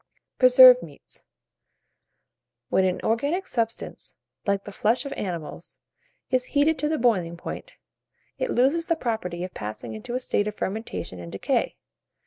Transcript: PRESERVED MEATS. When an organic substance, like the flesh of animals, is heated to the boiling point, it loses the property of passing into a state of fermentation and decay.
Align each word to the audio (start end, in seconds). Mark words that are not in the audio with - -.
PRESERVED 0.39 0.81
MEATS. 0.81 1.23
When 2.69 2.85
an 2.85 3.01
organic 3.03 3.45
substance, 3.45 4.15
like 4.47 4.63
the 4.63 4.71
flesh 4.71 5.05
of 5.05 5.13
animals, 5.13 5.77
is 6.31 6.45
heated 6.57 6.79
to 6.79 6.89
the 6.89 6.97
boiling 6.97 7.37
point, 7.37 7.73
it 8.39 8.49
loses 8.49 8.87
the 8.87 8.95
property 8.95 9.43
of 9.43 9.53
passing 9.53 9.93
into 9.93 10.15
a 10.15 10.19
state 10.19 10.47
of 10.47 10.55
fermentation 10.55 11.19
and 11.19 11.31
decay. 11.31 11.75